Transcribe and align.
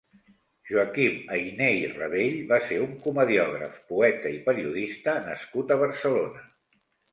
Joaquim 0.69 1.19
Ayné 1.35 1.67
i 1.79 1.83
Rabell 1.91 2.39
va 2.53 2.59
ser 2.71 2.79
un 2.87 2.97
comediògraf, 3.05 3.77
poeta 3.93 4.35
i 4.41 4.41
periodista 4.49 5.17
nascut 5.29 5.77
a 5.77 5.81
Barcelona. 5.87 6.45